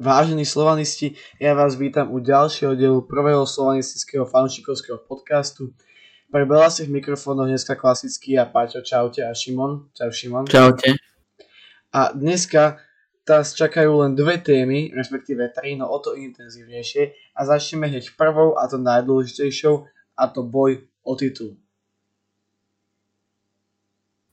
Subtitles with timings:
[0.00, 5.76] Vážení slovanisti, ja vás vítam u ďalšieho dielu prvého slovanistického fanšikovského podcastu.
[6.32, 9.92] Pre si v mikrofónoch dneska klasický a Paťo, čaute a Šimon.
[9.92, 10.48] Čau Šimon.
[10.48, 10.96] Čaute.
[11.92, 12.80] A dneska
[13.28, 17.36] nás čakajú len dve témy, respektíve tri, no o to intenzívnejšie.
[17.36, 19.84] A začneme hneď prvou a to najdôležitejšou
[20.16, 21.60] a to boj o titul.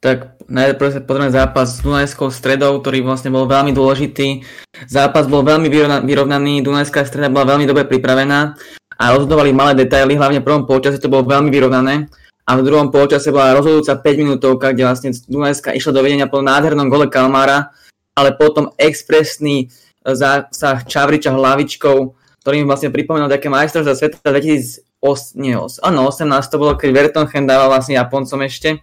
[0.07, 4.39] Tak najprv pozrieme zápas s Dunajskou stredou, ktorý vlastne bol veľmi dôležitý.
[4.87, 5.67] Zápas bol veľmi
[6.07, 8.55] vyrovnaný, Dunajská streda bola veľmi dobre pripravená
[8.95, 12.07] a rozhodovali malé detaily, hlavne v prvom polčase to bolo veľmi vyrovnané
[12.47, 16.39] a v druhom polčase bola rozhodujúca 5 minútovka, kde vlastne Dunajská išla do vedenia po
[16.39, 17.75] nádhernom gole Kalmára,
[18.15, 19.67] ale potom expresný
[20.07, 22.15] zásah Čavriča hlavičkou,
[22.47, 27.43] ktorý mi vlastne pripomenul také majstrovstvá sveta 2008, nie, áno, 18 to bolo, keď Vertonchen
[27.43, 28.79] dával vlastne Japoncom ešte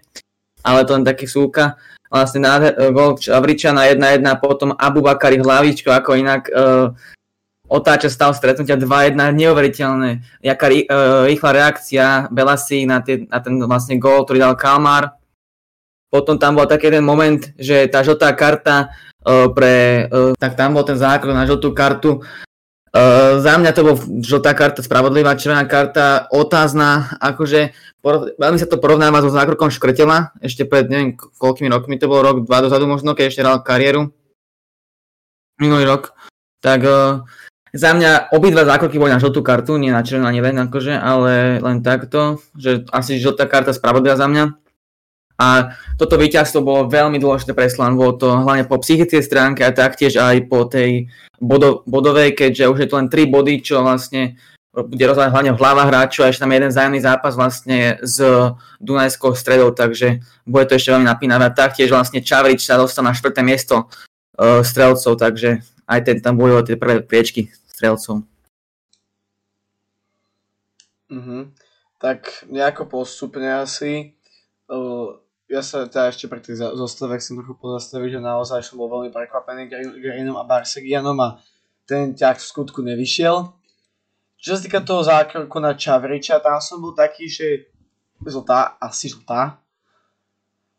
[0.65, 1.77] ale to len taký súka.
[2.09, 6.95] Vlastne nádher, gol Čavriča na 1-1 a potom Abu Bakari hlavičko, ako inak uh,
[7.69, 10.25] otáča stav stretnutia 2-1, neuveriteľné.
[10.41, 15.19] Jaká rý, uh, rýchla reakcia Belasi na, tie, na ten vlastne gól, ktorý dal Kalmar.
[16.09, 18.95] Potom tam bol taký ten moment, že tá žltá karta
[19.27, 22.23] uh, pre, uh, tak tam bol ten zákrok na žltú kartu
[22.95, 28.71] Uh, za mňa to bol žltá karta, spravodlivá červená karta, otázna, akože porov, veľmi sa
[28.71, 32.87] to porovnáva so zákrokom Škrtela, ešte pred neviem koľkými rokmi, to bol rok, dva dozadu
[32.87, 34.15] možno, keď ešte hral kariéru,
[35.59, 36.15] minulý rok,
[36.63, 37.27] tak uh,
[37.75, 41.83] za mňa obidva zákroky boli na žltú kartu, nie na červenú len akože, ale len
[41.83, 44.55] takto, že asi žltá karta spravodlivá za mňa.
[45.35, 49.75] A toto víťazstvo bolo veľmi dôležité pre Slan, bolo to hlavne po psychickej stránke a
[49.75, 51.11] taktiež aj po tej
[51.43, 54.39] bodo, bodovej, keďže už je to len 3 body, čo vlastne
[54.75, 58.19] bude rozhodať hlavne v hlavách hráčov a ešte tam jeden zájemný zápas vlastne s
[58.83, 61.47] Dunajskou stredou, takže bude to ešte veľmi napínavé.
[61.47, 66.35] A taktiež vlastne Čavrič sa dostal na štvrté miesto uh, strelcov, takže aj ten tam
[66.35, 68.27] bojujú tie prvé priečky strelcov.
[71.07, 71.43] Mm-hmm.
[72.03, 74.19] Tak nejako postupne asi.
[74.67, 78.89] Uh, ja sa teda ešte pre tých zostavek chcem trochu pozastaviť, že naozaj som bol
[78.89, 79.69] veľmi prekvapený
[80.01, 81.37] Greenom a Barsegianom a
[81.85, 83.53] ten ťah v skutku nevyšiel.
[84.41, 87.69] Čo sa týka toho zákroku na Čavriča, tam som bol taký, že
[88.25, 89.61] zltá, asi zltá.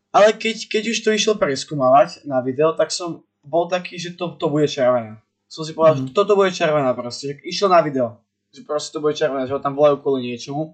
[0.09, 4.33] Ale keď, keď už to išiel preskúmavať na video, tak som bol taký, že to,
[4.37, 5.21] to bude červená.
[5.45, 6.13] Som si povedal, mm-hmm.
[6.13, 7.31] že toto bude červená proste.
[7.31, 8.17] Že išiel na video,
[8.49, 10.73] že proste to bude červená, že ho tam volajú kvôli niečomu.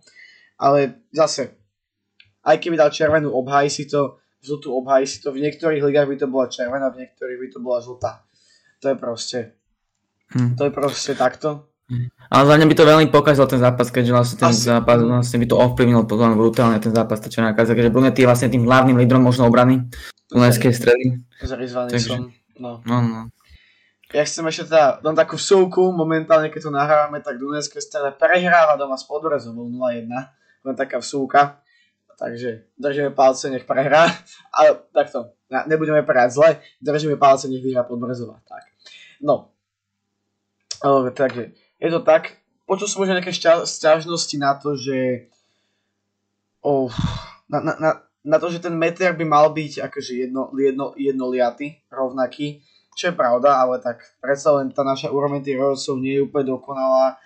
[0.56, 1.58] Ale zase,
[2.46, 6.16] aj keby dal červenú, obhaj si to, žltú obhaj si to, v niektorých ligách by
[6.18, 8.12] to bola červená, v niektorých by to bola žltá.
[8.82, 9.40] To je proste,
[10.34, 10.58] hm.
[10.58, 11.72] to je proste takto.
[12.32, 14.64] Ale za mňa by to veľmi pokazil ten zápas, keďže vlastne ten Asi.
[14.64, 18.48] zápas vlastne by to ovplyvnil potom brutálne ten zápas, červená karta, keďže Brunetti je vlastne
[18.48, 19.92] tým hlavným lídrom možno obrany
[20.32, 21.20] Dunajskej stredy.
[21.44, 22.80] Zarizvaný Takže, som, no.
[22.88, 23.22] no, no.
[24.16, 28.80] Ja chcem ešte teda, dám takú vsúku, momentálne keď to nahrávame, tak Dunajské streda prehráva
[28.80, 30.08] doma s Podbrezovou 0-1,
[30.64, 31.60] len taká vsúka.
[32.22, 34.06] Takže držíme palce, nech prehrá.
[34.54, 35.34] Ale takto,
[35.66, 38.38] nebudeme prehať zle, držíme palce, nech vyhrá Podbrzová.
[38.46, 38.62] Tak.
[39.26, 39.50] No.
[40.86, 42.38] O, takže, je to tak.
[42.70, 43.34] Počul som možno nejaké
[43.66, 45.28] sťažnosti na to, že
[46.62, 46.94] oh,
[47.50, 51.82] na, na, na, na to, že ten meter by mal byť akože jedno, jedno, jednoliatý,
[51.90, 52.62] rovnaký,
[52.94, 56.54] čo je pravda, ale tak predsa len tá naša úroveň tých rozhodcov nie je úplne
[56.54, 57.18] dokonalá.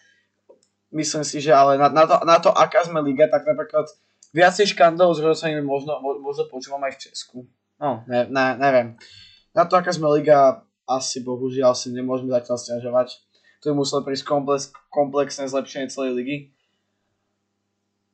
[0.95, 3.91] Myslím si, že ale na, na, to, na to, aká sme liga, tak napríklad
[4.35, 7.37] viacej škandálov s rozhodcami možno, možno počúvam aj v Česku.
[7.79, 8.99] No, ne, ne, neviem.
[9.55, 13.07] Na to, aká sme liga, asi bohužiaľ si nemôžeme zatiaľ stiažovať.
[13.63, 16.37] Tu muselo prísť komplex, komplexné zlepšenie celej ligy.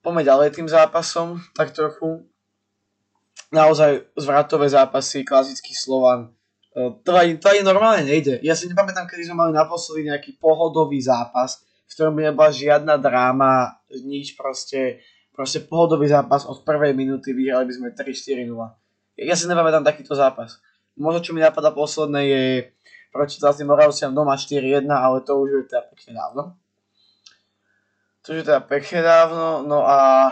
[0.05, 2.25] Poďme ďalej tým zápasom, tak trochu.
[3.51, 6.31] Naozaj zvratové zápasy, klasický Slovan.
[6.71, 8.39] E, to aj normálne nejde.
[8.45, 13.83] Ja si nepamätám, kedy sme mali naposledy nejaký pohodový zápas, v ktorom nebola žiadna dráma,
[13.91, 18.51] nič proste Proste pohodový zápas od prvej minúty vyhrali by sme 3-4-0.
[19.21, 20.59] Ja si nepamätám takýto zápas.
[20.99, 22.43] Možno čo mi napadá posledné je
[23.11, 26.43] proti zase Moravciam doma 4-1, ale to už je teda pekne dávno.
[28.21, 30.29] To je teda pekne dávno, no a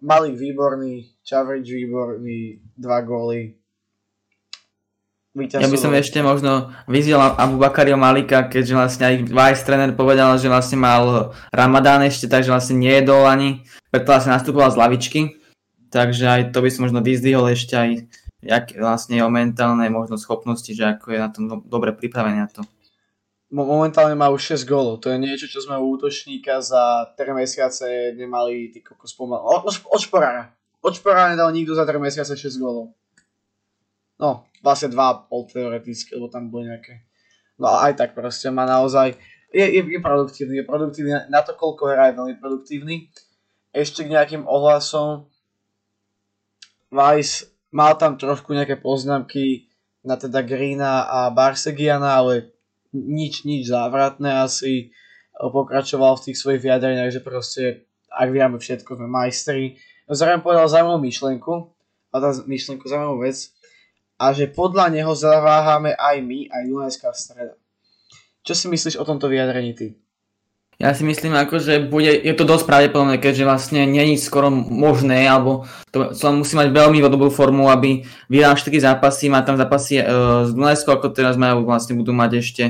[0.00, 3.56] Malik výborný, Čavrič výborný, dva góly,
[5.36, 10.32] ja by som ešte možno vyzval Abu Bakario Malika, keďže vlastne aj Vice tréner povedal,
[10.40, 13.60] že vlastne mal Ramadán ešte, takže vlastne nejedol ani,
[13.92, 15.20] preto vlastne nastupoval z lavičky.
[15.92, 17.90] Takže aj to by som možno vyzdvihol ešte aj
[18.46, 22.62] jak vlastne o mentálnej možno schopnosti, že ako je na tom dobre pripravený na to.
[23.46, 28.10] Momentálne má už 6 gólov, to je niečo, čo sme u útočníka za 3 mesiace
[28.18, 29.38] nemali ty kokos pomal.
[29.38, 30.50] Od, od Šporára.
[30.82, 32.90] Od Šporára nedal nikto za 3 mesiace 6 gólov.
[34.18, 37.06] No, vlastne 2,5 teoreticky, lebo tam boli nejaké
[37.56, 39.16] No aj tak proste má naozaj,
[39.48, 41.10] je, je, je produktívny, je produktívny.
[41.32, 43.08] Na to, koľko hrá, je veľmi produktívny.
[43.72, 45.28] Ešte k nejakým ohlasom,
[46.92, 49.72] Vice mal tam trošku nejaké poznámky
[50.04, 52.52] na teda Greena a Barsegiana, ale
[52.92, 54.92] nič, nič závratné asi.
[55.36, 59.76] Pokračoval v tých svojich vyjadreniach, že proste ak vieme všetko, sme majstri.
[60.08, 61.52] Zároveň povedal zaujímavú myšlenku,
[62.12, 63.52] a tá myšlenku zaujímavú vec,
[64.16, 67.54] a že podľa neho zaváhame aj my, aj Dunajská streda.
[68.46, 69.86] Čo si myslíš o tomto vyjadrení ty?
[70.76, 75.24] Ja si myslím, ako, že bude, je to dosť pravdepodobné, keďže vlastne není skoro možné,
[75.24, 80.04] alebo to, to musí mať veľmi dobrú formu, aby vyhral 4 zápasy, má tam zápasy
[80.04, 80.04] e,
[80.44, 82.64] z Dunajskou, ako teraz majú, vlastne budú mať ešte.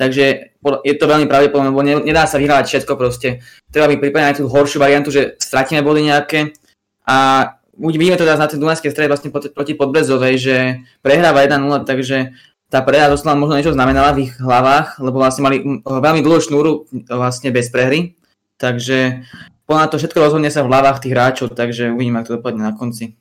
[0.00, 3.44] Takže je to veľmi pravdepodobné, lebo ne, nedá sa vyhrávať všetko proste.
[3.68, 6.56] Treba byť pripravený aj tú horšiu variantu, že stratíme body nejaké
[7.04, 10.56] a vidíme to teraz na tej Dunajskej strede vlastne proti Podbrezovej, že
[11.00, 12.36] prehráva 1-0, takže
[12.72, 16.88] tá prehra doslova možno niečo znamenala v ich hlavách, lebo vlastne mali veľmi dlhú šnúru
[17.08, 18.16] vlastne bez prehry,
[18.56, 19.28] takže
[19.68, 22.72] ponad to všetko rozhodne sa v hlavách tých hráčov, takže uvidíme, ako to dopadne na
[22.72, 23.16] konci.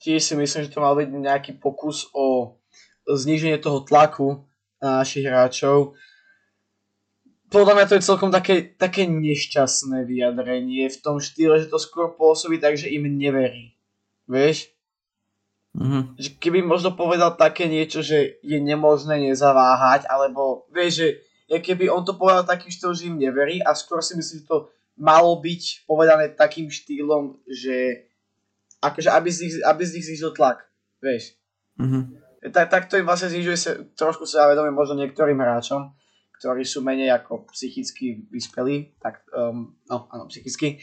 [0.00, 2.56] Tiež si myslím, že to mal byť nejaký pokus o
[3.10, 4.46] zníženie toho tlaku
[4.78, 5.98] na našich hráčov.
[7.50, 12.14] Podľa mňa to je celkom také, také nešťastné vyjadrenie v tom štýle, že to skôr
[12.14, 13.74] pôsobí tak, že im neverí.
[14.30, 14.70] Vieš?
[15.74, 16.02] Mm-hmm.
[16.18, 21.08] Že keby možno povedal také niečo, že je nemožné nezaváhať, alebo vieš, že
[21.50, 24.50] je keby on to povedal takým štýlom, že im neverí a skôr si myslím, že
[24.50, 28.06] to malo byť povedané takým štýlom, že
[28.78, 30.62] akože aby z nich, aby z nich znižil tlak,
[31.02, 31.34] vieš.
[31.82, 32.02] Mm-hmm.
[32.54, 35.92] Tak, tak to im vlastne znižuje sa, trošku sa vedomie možno niektorým hráčom,
[36.40, 40.80] ktorí sú menej ako psychicky vyspelí, tak um, no áno, psychicky,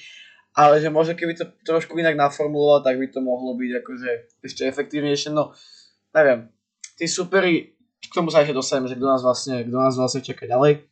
[0.53, 4.09] ale že možno keby to trošku inak naformuloval, tak by to mohlo byť akože
[4.45, 5.57] ešte efektívnejšie, no
[6.13, 6.53] neviem,
[6.93, 10.45] tí superi, k tomu sa ešte dostaneme, že kto nás vlastne, kto nás vlastne čaká
[10.45, 10.85] ďalej.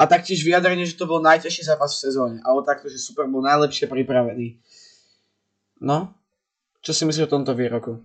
[0.00, 3.44] A taktiež vyjadrenie, že to bol najťažší zápas v sezóne, ale takto, že super bol
[3.44, 4.58] najlepšie pripravený.
[5.82, 6.14] No,
[6.80, 8.00] čo si myslíš o tomto výroku?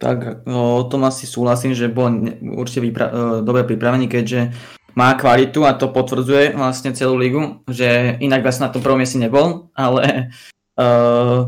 [0.00, 2.08] Tak no, o tom asi súhlasím, že bol
[2.56, 4.48] určite vypra- e, dobre pripravený, keďže
[4.96, 9.22] má kvalitu a to potvrdzuje vlastne celú ligu, že inak vlastne na tom prvom mieste
[9.22, 10.34] nebol, ale
[10.74, 11.46] uh,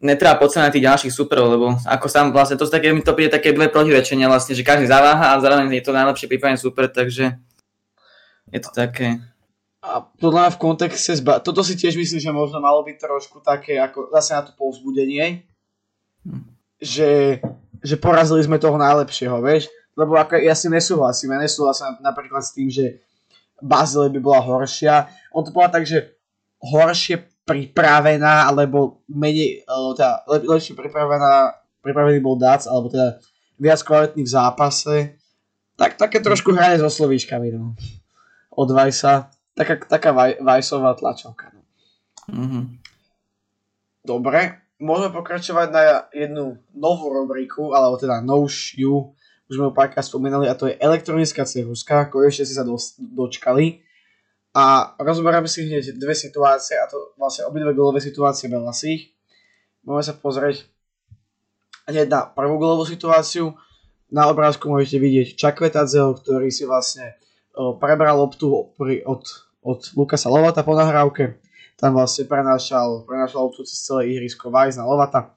[0.00, 3.56] netreba podceňovať tých ďalších superov, lebo ako sám vlastne to, také, mi to príde také
[3.56, 7.40] dve protirečenia vlastne, že každý zaváha a zároveň je to najlepšie pripravený super, takže
[8.52, 9.24] je to také.
[9.80, 13.40] A podľa mňa v kontexte, zba- toto si tiež myslím, že možno malo byť trošku
[13.40, 15.48] také, ako zase na to povzbudenie,
[16.28, 16.44] hm.
[16.76, 17.40] že,
[17.80, 22.54] že porazili sme toho najlepšieho, vieš, lebo ako ja si nesúhlasím, ja nesúhlasím napríklad s
[22.54, 23.00] tým, že
[23.60, 25.12] Bazile by bola horšia.
[25.36, 26.16] On to povedal tak, že
[26.64, 33.20] horšie pripravená, alebo menej, alebo teda lep, lepšie pripravená, pripravený bol Dac, alebo teda
[33.60, 34.96] viac kvalitný v zápase.
[35.76, 37.76] Tak, také trošku hraje so slovíčkami, no.
[38.52, 39.32] Od Vajsa.
[39.56, 41.60] Taká, taká vaj, Vajsová tlačovka, no.
[42.30, 42.64] Mm-hmm.
[44.06, 49.12] Dobre, môžeme pokračovať na jednu novú rubriku, alebo teda novšiu,
[49.46, 53.84] už sme ho párkrát spomínali, a to je elektronická ceruska, konečne si sa do, dočkali.
[54.50, 59.14] A rozoberáme si hneď dve situácie, a to vlastne obidve golové situácie Belasích.
[59.86, 60.66] Môžeme sa pozrieť
[61.86, 63.54] hneď na prvú golovú situáciu.
[64.10, 67.14] Na obrázku môžete vidieť Čakvetadzeho, ktorý si vlastne
[67.54, 68.74] prebral loptu
[69.06, 69.22] od,
[69.62, 71.39] od Lukasa Lovata po nahrávke.
[71.80, 75.32] Tam vlastne prenášal, prenášal loptu cez celé ihrisko Vajs na Lovata.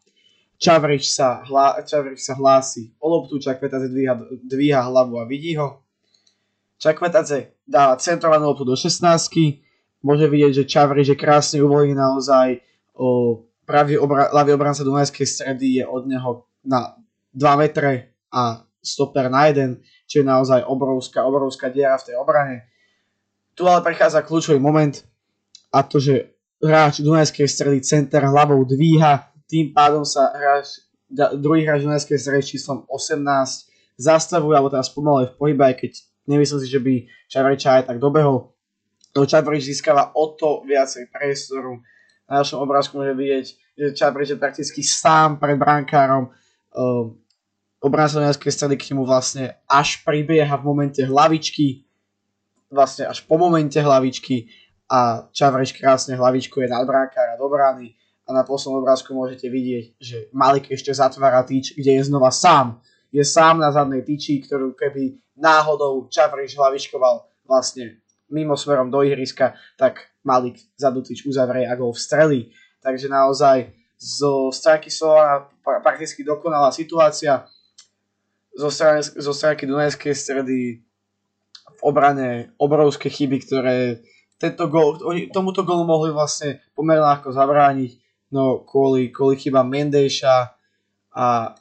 [0.60, 5.80] Čavrič sa, hla, Čavrič sa hlási o loptu, Čakvetadze dvíha, dvíha hlavu a vidí ho.
[6.84, 9.64] Čakvetadze dáva centrovanú loptu do 16
[10.04, 12.60] Môže vidieť, že Čavrič je krásne uvolený naozaj.
[12.92, 17.00] O, pravý obra, ľavý obranca Dunajskej stredy je od neho na
[17.32, 22.68] 2 metre a stoper na 1, čo je naozaj obrovská, obrovská diera v tej obrane.
[23.56, 24.92] Tu ale prichádza kľúčový moment
[25.72, 26.33] a to, že
[26.64, 30.82] hráč Dunajskej stredy center hlavou dvíha tým pádom sa hráč,
[31.38, 33.22] druhý hráč Dunajskej stredy s číslom 18
[34.02, 35.92] zastavuje, alebo teraz pomaluje v pohybe, aj keď
[36.26, 36.94] nemyslím si, že by
[37.30, 38.50] Čavriča aj tak dobehol.
[39.14, 41.86] To Čavrič získava o to viacej priestoru.
[42.26, 43.46] Na našom obrázku môže vidieť,
[43.78, 46.34] že Čavrič je prakticky sám pred brankárom.
[46.74, 47.14] Uh,
[47.78, 51.86] obranca Dunajskej stredy k nemu vlastne až pribieha v momente hlavičky,
[52.74, 54.50] vlastne až po momente hlavičky
[54.94, 57.98] a Čavrič krásne hlavičku je nad brankára do brány
[58.30, 62.78] a na poslednom obrázku môžete vidieť, že Malik ešte zatvára tyč, kde je znova sám.
[63.10, 69.58] Je sám na zadnej tyči, ktorú keby náhodou Čavriš hlavičkoval vlastne mimo smerom do ihriska,
[69.82, 72.54] tak Malik zadnú tyč uzavrie a gol vstrelí.
[72.86, 75.50] Takže naozaj zo stránky slova
[75.82, 77.50] prakticky dokonalá situácia.
[78.54, 80.86] zo, strany, zo stránky Dunajskej stredy
[81.74, 84.06] v obrane obrovské chyby, ktoré
[84.44, 87.92] tento gol, oni tomuto golu mohli vlastne pomerne ľahko zabrániť,
[88.36, 90.36] no kvôli, kvôli chyba Mendejša
[91.16, 91.56] a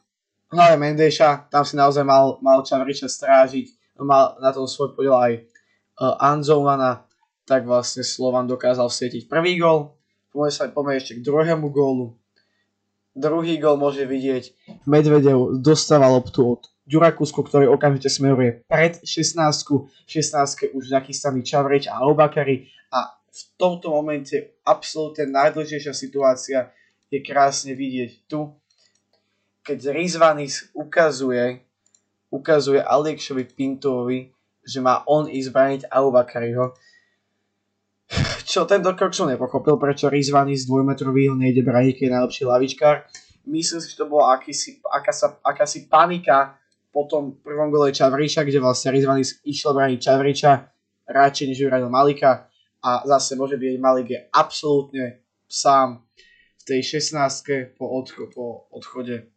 [0.51, 5.33] hlavne Mendejša, tam si naozaj mal, mal Čavriča strážiť, mal na tom svoj podiel aj
[5.39, 7.07] uh, Anzolana,
[7.47, 9.95] tak vlastne Slovan dokázal vsietiť prvý gol.
[10.35, 12.19] Poďme sa poďme ešte k druhému gólu.
[13.15, 14.57] Druhý gol môže vidieť,
[14.89, 19.39] Medvedev dostáva loptu od Ďurakusku, ktorý okamžite smeruje pred 16
[20.11, 26.59] 16 už nachystaný Čavreč a Albakari a v tomto momente absolútne najdôležitejšia situácia
[27.07, 28.51] je krásne vidieť tu,
[29.62, 31.62] keď Rizvanis ukazuje,
[32.35, 34.35] ukazuje Alekšovi Pintovi,
[34.67, 36.75] že má on ísť braniť Albakariho.
[38.43, 42.97] Čo tento krok som nepochopil, prečo Rizvanis dvojmetrový ho nejde braniť, keď je najlepší lavičkár.
[43.47, 46.59] Myslím si, že to bola akýsi, akása, akási panika
[46.93, 50.53] potom prvom gole Čavriča, kde vlastne Rizvanis išiel brániť Čavriča
[51.09, 52.47] radšej než vyradil Malika.
[52.83, 56.03] A zase môže byť Malik je absolútne sám
[56.59, 59.31] v tej 16 po, odcho- po odchode.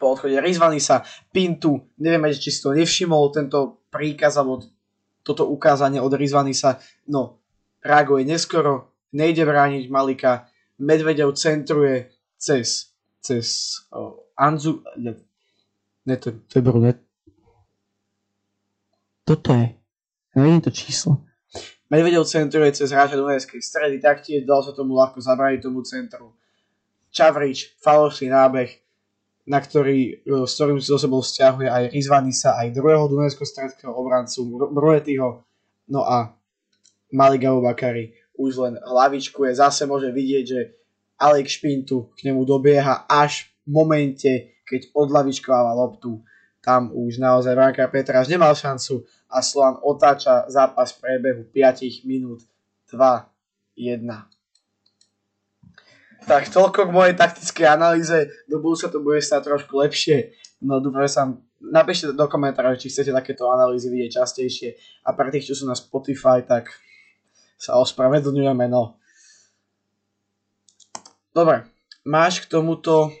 [0.00, 4.60] Po odchode Rizvanisa, Pintu, nevieme, či si to nevšimol, tento príkaz alebo
[5.24, 7.40] toto ukázanie od Rizvanisa, no,
[7.80, 12.92] reaguje neskoro, nejde brániť Malika, Medvedev centruje cez,
[13.24, 14.84] cez oh, Anzu,
[16.06, 16.98] ne, to, to je brunet.
[19.26, 19.74] Toto je.
[20.36, 21.26] Nevidím to číslo.
[21.90, 26.34] Medvedev centruje cez hráča Dunajskej stredy, taktiež dal sa tomu ľahko zabrániť tomu centru.
[27.14, 28.70] Čavrič, falošný nábeh,
[29.46, 33.92] na ktorý, e, s ktorým si do sebou vzťahuje aj Rizvanisa, aj druhého Dunajského stredského
[33.94, 35.46] obrancu Bruetyho,
[35.86, 36.34] no a
[37.14, 40.60] Maliga Bakari už len hlavičku je, zase môže vidieť, že
[41.16, 44.32] Alek Špintu k nemu dobieha až v momente,
[44.66, 46.20] keď odlavičkováva loptu,
[46.58, 52.42] tam už naozaj Branka Petráš nemal šancu a Slovan otáča zápas v priebehu 5 minút
[52.90, 54.02] 2-1.
[56.26, 60.34] Tak toľko k mojej taktickej analýze, do budúca to bude stať trošku lepšie.
[60.58, 61.30] No dúfam, že sa
[61.62, 64.70] napíšte do komentárov, či chcete takéto analýzy vidieť častejšie
[65.06, 66.74] a pre tých, čo sú na Spotify, tak
[67.54, 68.98] sa ospravedlňujeme, no.
[71.30, 71.68] Dobre,
[72.02, 73.12] máš k tomuto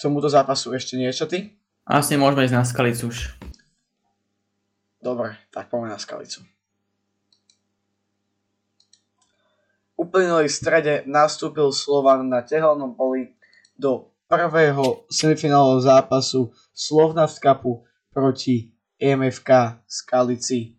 [0.00, 1.60] tomuto zápasu ešte niečo ty?
[1.84, 3.36] Asi môžeme ísť na Skalicu už.
[5.00, 6.40] Dobre, tak poďme na Skalicu.
[10.00, 13.36] Uplynulej strede nastúpil Slovan na tehelnom poli
[13.76, 20.76] do prvého semifinálového zápasu Slovnaft Cupu proti EMFK Skalici.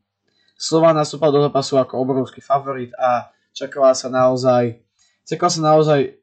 [0.57, 4.81] Slovan nastúpal do zápasu ako obrovský favorit a čakala sa naozaj,
[5.25, 6.20] čakala sa naozaj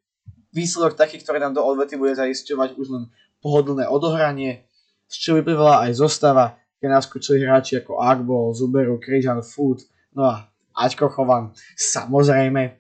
[0.55, 3.05] výsledok taký, ktorý nám do odvety bude zaisťovať už len
[3.45, 4.67] pohodlné odohranie,
[5.09, 9.83] z čo vyplývala aj zostava, keď naskočili hráči ako Agbo, Zuberu, Križan, Food,
[10.15, 10.47] no a
[10.79, 12.79] Aťko Chovan, samozrejme,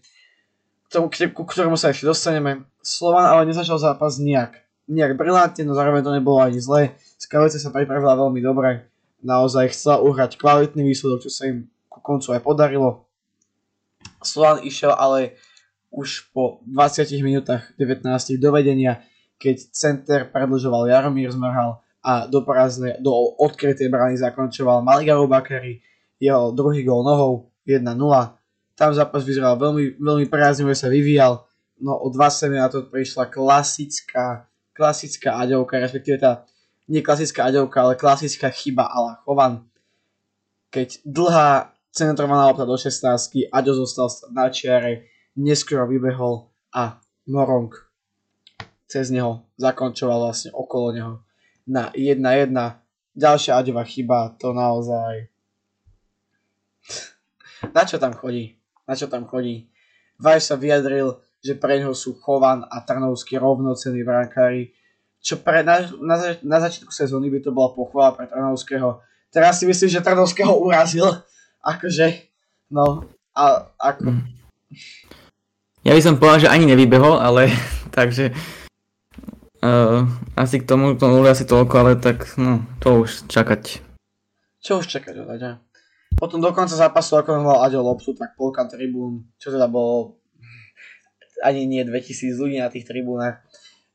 [1.34, 2.64] ku ktorému sa ešte dostaneme.
[2.78, 4.54] Slovan ale nezačal zápas nejak,
[4.88, 6.94] nejak brilantne, no zároveň to nebolo ani zle.
[7.20, 8.88] Skalice sa pripravila veľmi dobre,
[9.20, 13.04] naozaj chcela uhrať kvalitný výsledok, čo sa im ku koncu aj podarilo.
[14.22, 15.36] Slovan išiel ale
[15.88, 18.04] už po 20 minútach 19
[18.36, 19.00] do vedenia,
[19.40, 25.80] keď center predlžoval Jaromír Zmrhal a do prázdne, do odkrytej brány zakončoval Maligarov Bakary,
[26.18, 27.84] jeho druhý gol nohou 1-0.
[28.78, 31.42] Tam zápas vyzeral veľmi, veľmi prázdnivo sa vyvíjal,
[31.82, 36.46] no o 20 minút to prišla klasická, klasická aďovka, respektíve tá
[36.88, 39.68] nie klasická aďovka, ale klasická chyba ala Chovan.
[40.72, 46.98] Keď dlhá centrovaná lopta do 16 Aďo zostal na čiare, neskoro vybehol a
[47.30, 47.70] Morong
[48.88, 51.12] cez neho zakončoval vlastne okolo neho
[51.68, 52.50] na 1-1.
[53.12, 55.28] Ďalšia Aďová chyba, to naozaj...
[57.76, 58.56] na čo tam chodí?
[58.88, 59.68] Na čo tam chodí?
[60.16, 64.72] Vaj sa vyjadril, že pre neho sú Chovan a Trnovský rovnocený brankári,
[65.20, 69.04] čo pre na, na, na začiatku sezóny by to bola pochvala pre Trnovského.
[69.28, 71.06] Teraz si myslím, že Trnovského urazil,
[71.60, 72.32] akože,
[72.72, 73.04] no,
[73.36, 74.16] a ako...
[74.16, 74.24] Mm.
[75.88, 77.48] Ja by som povedal, že ani nevybehol, ale
[77.96, 78.36] takže
[79.64, 80.04] uh,
[80.36, 83.80] asi k tomu to asi toľko, ale tak no, to už čakať.
[84.60, 85.64] Čo už čakať od Aďa?
[86.12, 90.20] Potom do konca zápasu, ako mal Aďo loptu, tak polka tribún, čo teda bolo
[91.40, 93.40] ani nie 2000 ľudí na tých tribúnach,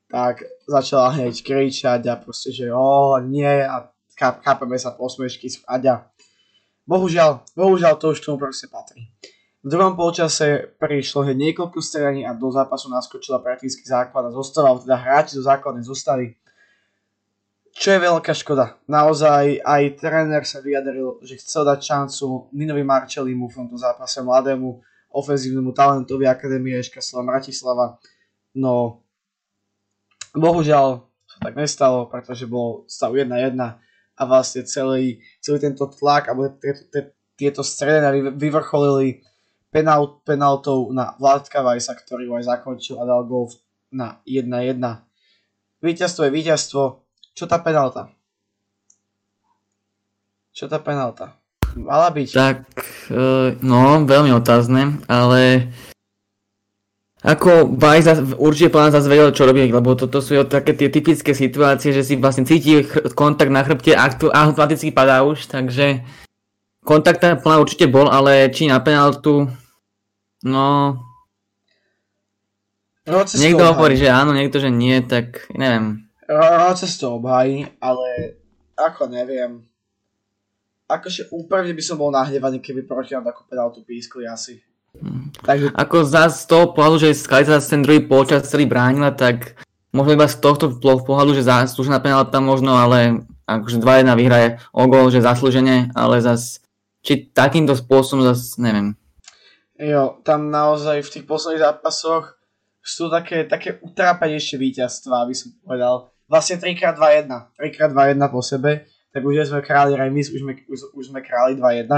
[0.10, 6.10] tak začala hneď kričať a proste, že o nie a chápeme sa posmešky z Aďa.
[6.90, 9.14] Bohužiaľ, bohužiaľ to už tomu proste patrí.
[9.63, 14.84] V druhom polčase prišlo hneď niekoľko strelaní a do zápasu naskočila prakticky základ a zostával
[14.84, 16.36] teda hráči zo základnej zostavy.
[17.72, 18.77] čo je veľká škoda.
[18.91, 24.84] Naozaj aj tréner sa vyjadril, že chcel dať šancu Ninovi Marčelimu v tomto zápase mladému
[25.10, 27.98] ofenzívnemu talentovi Akadémie Eška Slava Bratislava.
[28.53, 29.01] No,
[30.36, 33.58] bohužiaľ sa tak nestalo, pretože bol stav 1-1
[34.13, 36.84] a vlastne celý, celý tento tlak alebo tieto,
[37.39, 39.25] tieto stredy vyvrcholili
[39.74, 43.50] penalt, penaltou na Vládka Vajsa, ktorý ho aj zakončil a dal gol
[43.89, 44.77] na 1-1.
[45.82, 46.82] Víťazstvo je víťazstvo,
[47.34, 48.13] čo tá penalta?
[50.53, 51.34] Čo tá penalta?
[51.74, 52.30] Mala byť.
[52.30, 52.58] Tak,
[53.10, 55.74] e, no, veľmi otázne, ale
[57.25, 61.89] ako Bajs určite plán zase vedel, čo robí, lebo toto sú také tie typické situácie,
[61.89, 62.86] že si vlastne cíti
[63.18, 64.13] kontakt na chrbte a
[64.46, 66.06] automaticky padá už, takže
[66.86, 69.50] kontakt plán určite bol, ale či na penaltu,
[70.44, 71.00] no...
[73.36, 76.08] Niekto hovorí, že áno, niekto, že nie, tak neviem.
[76.24, 78.40] Rád to obhájí, ale
[78.80, 79.68] ako neviem.
[80.88, 84.64] Akože úplne by som bol nahnevaný, keby proti nám takú penaltu pískli asi.
[84.96, 85.34] Hmm.
[85.44, 85.74] Takže...
[85.76, 89.58] Ako za z toho pohľadu, že Skalica ten druhý polčas celý bránila, tak
[89.92, 95.12] možno iba z tohto pohľadu, že zaslúžená penalta možno, ale akože 2-1 vyhraje o gol,
[95.12, 96.64] že zaslúžene, ale zas
[97.04, 98.96] či takýmto spôsobom zas neviem.
[99.80, 102.38] Jo, tam naozaj v tých posledných zápasoch
[102.84, 109.50] sú také, také utrápenejšie víťazstva, aby som povedal vlastne 3x2-1, 3x2-1 po sebe, tak už
[109.50, 111.89] sme králi remis, už sme, už, už sme králi 2-1.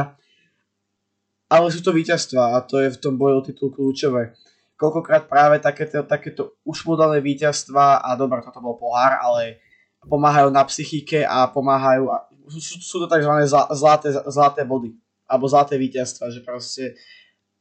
[1.52, 4.36] Ale sú to víťazstva a to je v tom boji o titul kľúčové.
[4.76, 9.64] Koľkokrát práve takéto, takéto ušmudané víťazstva, a dobré, toto bol pohár, ale
[10.04, 13.32] pomáhajú na psychike a pomáhajú, a sú, sú to tzv.
[13.72, 14.92] Zlaté, zlaté body,
[15.26, 17.00] alebo zlaté víťazstva, že proste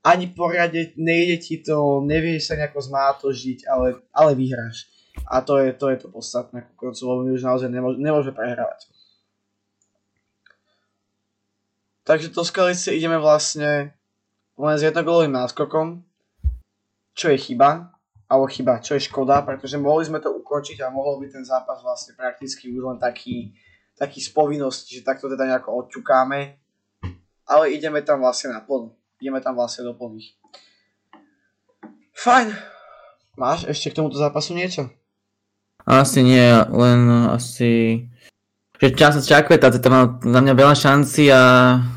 [0.04, 4.84] ani poriadne nejde ti to, nevieš sa nejako zmátožiť, ale, ale vyhráš.
[5.24, 8.36] A to je to, je to podstatné ku koncu, lebo my už naozaj nemôže, nemôžeme
[8.36, 8.92] prehrávať.
[12.04, 13.96] Takže do Skalice ideme vlastne
[14.60, 16.04] len s jednogolovým náskokom,
[17.16, 17.88] čo je chyba,
[18.28, 21.80] alebo chyba, čo je škoda, pretože mohli sme to ukončiť a mohol by ten zápas
[21.80, 23.56] vlastne prakticky už len taký,
[23.96, 26.40] taký z povinnosti, že takto teda nejako odťukáme,
[27.48, 28.92] ale ideme tam vlastne na plno.
[29.24, 29.96] Ideme tam vlastne do.
[32.12, 32.52] Fajn.
[33.40, 34.92] Máš ešte k tomuto zápasu niečo?
[35.88, 38.04] Asi nie, len asi...
[38.76, 41.40] Že čas čakuje, tá tam má za mňa veľa šancí a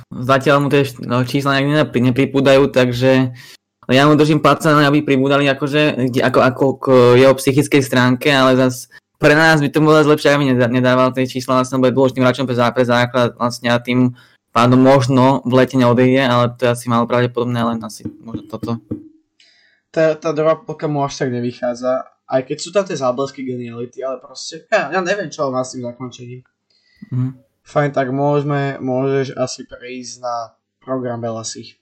[0.07, 3.35] zatiaľ mu tie no, čísla nejak nepripúdajú, takže
[3.91, 6.85] ja mu držím palce, aby pribúdali akože, ako, ako k
[7.27, 8.87] jeho psychickej stránke, ale zas
[9.19, 12.55] pre nás by to bolo lepšie, aby nedával tie čísla, vlastne bude dôležitým hráčom pre,
[12.55, 14.15] pre základ vlastne a tým
[14.51, 18.71] pádom možno v lete neodejde, ale to je asi malo pravdepodobné, len asi možno toto.
[19.91, 24.03] Tá, tá druhá polka mu až tak nevychádza aj keď sú tam tie záblesky geniality,
[24.03, 26.43] ale proste, ja, ja neviem, čo má s tým zakončením.
[27.07, 27.39] Mm.
[27.63, 30.35] Fajn, tak môžeme, môžeš asi prejsť na
[30.83, 31.79] program Belasi.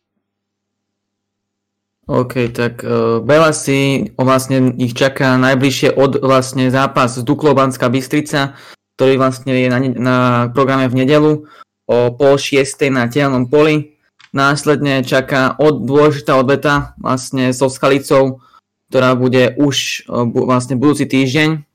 [2.06, 8.54] OK, tak uh, Belasi vlastne ich čaká najbližšie od vlastne zápas z Banská Bystrica,
[8.98, 10.18] ktorý vlastne je na, na
[10.54, 11.50] programe v nedelu
[11.86, 13.98] o pol šiestej na telnom poli.
[14.36, 18.44] Následne čaká od dôležitá odveta vlastne so Skalicou
[18.90, 21.66] ktorá bude už vlastne budúci týždeň.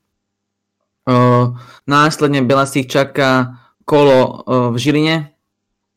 [1.85, 5.29] Následne Belasík čaká kolo v Žiline,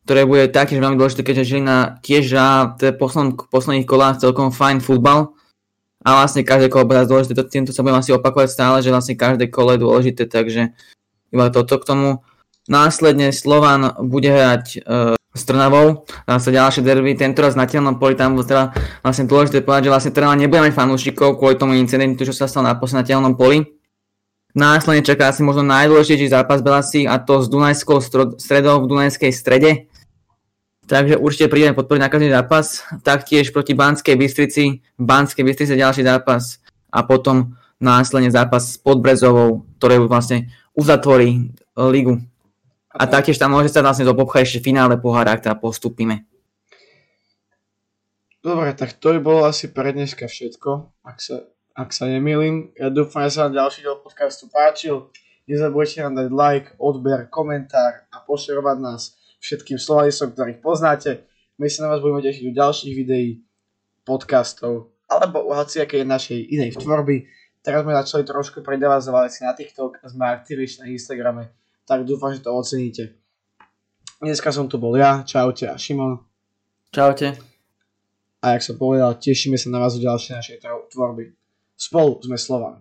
[0.04, 2.92] ktoré bude taktiež veľmi dôležité, keďže Žilina tiež hrá v
[3.48, 5.32] posledných kolách celkom fajn futbal.
[6.04, 9.48] A vlastne každé kolo bude dôležité, týmto sa budem asi opakovať stále, že vlastne každé
[9.48, 10.76] kolo je dôležité, takže
[11.32, 12.10] iba toto k tomu.
[12.64, 14.80] Následne Slovan bude hrať
[15.34, 18.70] s Trnavou, zase ďalšie derby, tento raz na telnom poli, tam bolo teda
[19.02, 22.70] vlastne dôležité povedať, že vlastne Trnava nebude mať fanúšikov kvôli tomu incidentu, čo sa stalo
[22.70, 23.66] na telnom poli.
[24.54, 27.98] Následne čaká asi možno najdôležitejší zápas Belasí a to s Dunajskou
[28.38, 29.90] stredou v Dunajskej strede.
[30.86, 32.86] Takže určite prídeme podporiť na každý zápas.
[33.02, 36.62] Taktiež proti Banskej Bystrici, v Banskej Bystrici ďalší zápas
[36.94, 42.22] a potom následne zápas s Podbrezovou, ktoré vlastne uzatvorí ligu
[42.94, 46.22] a taktiež tam môže sa vlastne dopopchať ešte finále pohára, ak teda postupíme.
[48.44, 50.70] Dobre, tak to by bolo asi pre dneska všetko,
[51.02, 52.76] ak sa, ak sa nemýlim.
[52.76, 55.08] Ja dúfam, že sa vám ďalší diel podcastu páčil.
[55.50, 61.24] Nezabudnite nám dať like, odber, komentár a pošerovať nás všetkým slovalistom, ktorých poznáte.
[61.60, 63.44] My sa na vás budeme tešiť u ďalších videí,
[64.04, 67.24] podcastov alebo u hociakej našej inej tvorby.
[67.64, 71.48] Teraz sme začali trošku predávať veci na TikTok, sme aktivní na Instagrame,
[71.84, 73.14] tak dúfam, že to oceníte.
[74.18, 76.16] Dneska som tu bol ja, čaute a Šimon.
[76.88, 77.36] Čaute.
[78.40, 80.56] A jak som povedal, tešíme sa na vás u ďalšej našej
[80.92, 81.32] tvorby.
[81.76, 82.80] Spolu sme Slovan.